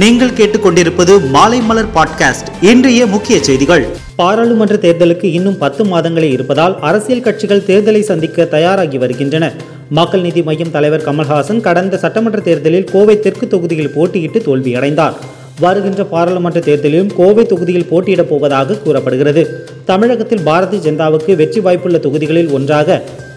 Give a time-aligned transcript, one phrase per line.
[0.00, 3.84] நீங்கள் கேட்டுக்கொண்டிருப்பது மாலை மலர் பாட்காஸ்ட் இன்றைய முக்கிய செய்திகள்
[4.16, 9.46] பாராளுமன்ற தேர்தலுக்கு இன்னும் பத்து மாதங்களே இருப்பதால் அரசியல் கட்சிகள் தேர்தலை சந்திக்க தயாராகி வருகின்றன
[9.90, 15.16] மக்கள் நீதி மையம் தலைவர் கமல்ஹாசன் கடந்த சட்டமன்ற தேர்தலில் கோவை தெற்கு தொகுதியில் போட்டியிட்டு தோல்வியடைந்தார்
[15.60, 19.42] வருகின்ற பாராளுமன்ற தேர்தலிலும் கோவை தொகுதியில் போட்டியிடப் போவதாக கூறப்படுகிறது
[19.84, 23.00] தமிழகத்தில் பாரதிய ஜனதாவுக்கு வெற்றி வாய்ப்புள்ள தொகுதிகளில் ஒன்றாக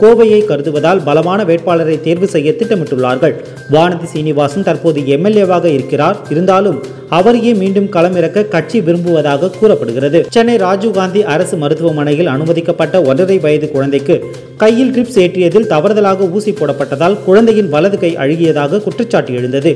[0.02, 3.36] கோவையை கருதுவதால் பலமான வேட்பாளரை தேர்வு செய்ய திட்டமிட்டுள்ளார்கள்
[3.71, 6.79] வானதி சீனிவாசன் தற்போது எம்எல்ஏவாக இருக்கிறார் இருந்தாலும்
[7.11, 14.15] அவரையே மீண்டும் களமிறக்க கட்சி விரும்புவதாக கூறப்படுகிறது சென்னை ராஜீவ்காந்தி அரசு மருத்துவமனையில் அனுமதிக்கப்பட்ட ஒன்றரை வயது குழந்தைக்கு
[14.57, 19.71] கையில் கிரிப்ஸ் ஏற்றியதில் தவறுதலாக ஊசி போடப்பட்டதால் குழந்தையின் வலது கை அழுகியதாக குற்றச்சாட்டு எழுந்தது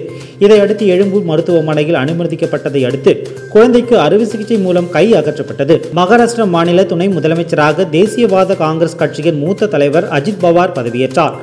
[0.39, 3.13] இதையடுத்து எழும்பூர் மருத்துவமனையில் அனுமதிக்கப்பட்டதை அடுத்து
[3.49, 10.09] குழந்தைக்கு அறுவை சிகிச்சை மூலம் கை அகற்றப்பட்டது மகாராஷ்டிர மாநில துணை முதலமைச்சராக தேசியவாத காங்கிரஸ் கட்சியின் மூத்த தலைவர்
[10.15, 11.35] அஜித் பவார் பதவியேற்றார்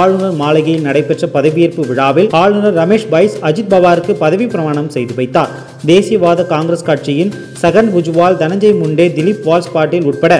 [0.00, 5.54] ஆளுநர் மாளிகையில் நடைபெற்ற பதவியேற்பு விழாவில் ஆளுநர் ரமேஷ் பைஸ் அஜித் பவாருக்கு பதவி பிரமாணம் செய்து வைத்தார்
[5.86, 10.34] தேசியவாத காங்கிரஸ் கட்சியின் சகன் புஜ்வால் தனஞ்சய் முண்டே திலீப் வால்ஸ் பாட்டில் உட்பட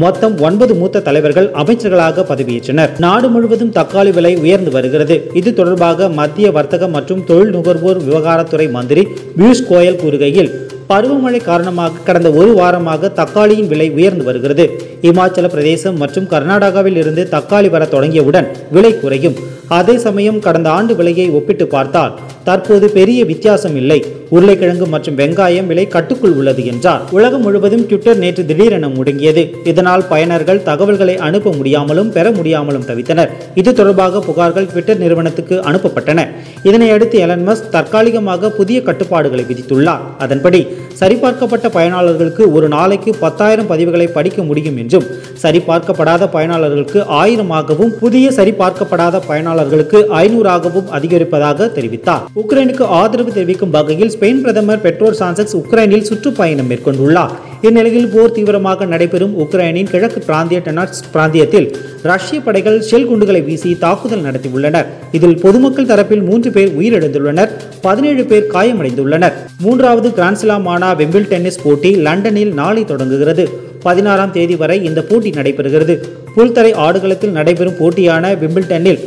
[0.00, 6.50] மொத்தம் ஒன்பது மூத்த தலைவர்கள் அமைச்சர்களாக பதவியேற்றனர் நாடு முழுவதும் தக்காளி விலை உயர்ந்து வருகிறது இது தொடர்பாக மத்திய
[6.50, 9.04] வர்த்தக மற்றும் தொழில் நுகர்வோர் விவகாரத்துறை மந்திரி
[9.36, 10.50] பியூஷ் கோயல் கூறுகையில்
[10.88, 14.64] பருவமழை காரணமாக கடந்த ஒரு வாரமாக தக்காளியின் விலை உயர்ந்து வருகிறது
[15.02, 19.36] இமாச்சல பிரதேசம் மற்றும் கர்நாடகாவில் இருந்து தக்காளி வர தொடங்கியவுடன் விலை குறையும்
[19.76, 22.12] அதே சமயம் கடந்த ஆண்டு விலையை ஒப்பிட்டு பார்த்தால்
[22.44, 23.98] தற்போது பெரிய வித்தியாசம் இல்லை
[24.30, 30.62] உருளைக்கிழங்கு மற்றும் வெங்காயம் விலை கட்டுக்குள் உள்ளது என்றார் உலகம் முழுவதும் ட்விட்டர் நேற்று திடீரென முடங்கியது இதனால் பயனர்கள்
[30.62, 36.26] தகவல்களை அனுப்ப முடியாமலும் பெற முடியாமலும் தவித்தனர் இது தொடர்பாக புகார்கள் ட்விட்டர் நிறுவனத்துக்கு அனுப்பப்பட்டன
[36.62, 40.62] இதனையடுத்து எலன்மஸ் தற்காலிகமாக புதிய கட்டுப்பாடுகளை விதித்துள்ளார் அதன்படி
[40.98, 45.06] சரிபார்க்கப்பட்ட பயனாளர்களுக்கு ஒரு நாளைக்கு பத்தாயிரம் பதிவுகளை படிக்க முடியும் என்றும்
[45.42, 54.82] சரிபார்க்கப்படாத பயனாளர்களுக்கு ஆயிரமாகவும் புதிய சரிபார்க்கப்படாத பயனாளர்களுக்கு ஐநூறாகவும் அதிகரிப்பதாக தெரிவித்தார் உக்ரைனுக்கு ஆதரவு தெரிவிக்கும் வகையில் ஸ்பெயின் பிரதமர்
[54.82, 61.66] பெட்ரோல் சான்செக்ஸ் உக்ரைனில் சுற்றுப்பயணம் மேற்கொண்டுள்ளார் இந்நிலையில் போர் தீவிரமாக நடைபெறும் உக்ரைனின் கிழக்கு பிராந்திய டெனாட்ஸ் பிராந்தியத்தில்
[62.02, 64.88] ரஷ்ய படைகள் ஷெல் குண்டுகளை வீசி தாக்குதல் நடத்தியுள்ளனர்
[65.12, 67.52] இதில் பொதுமக்கள் தரப்பில் மூன்று பேர் உயிரிழந்துள்ளனர்
[67.80, 69.36] பதினேழு பேர் காயமடைந்துள்ளனர்
[69.60, 73.46] மூன்றாவது கிராண்ட்ஸ்லாமான வெம்பிள் டென்னிஸ் போட்டி லண்டனில் நாளை தொடங்குகிறது
[73.84, 75.96] பதினாறாம் தேதி வரை இந்த போட்டி நடைபெறுகிறது
[76.34, 79.00] புல்தரை ஆடுகளத்தில் நடைபெறும் போட்டியான விம்பிள்டனில்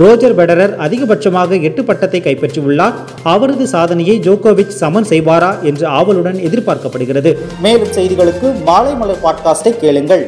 [0.00, 2.96] ரோஜர் பெடரர் அதிகபட்சமாக எட்டு பட்டத்தை கைப்பற்றியுள்ளார்
[3.22, 7.32] அவரது சாதனையை ஜோகோவிச் சமன் செய்வாரா என்று ஆவலுடன் எதிர்பார்க்கப்படுகிறது
[7.62, 10.24] மேலும் செய்திகளுக்கு மாலை மலர் பாட்காஸ்டை கேளுங்கள்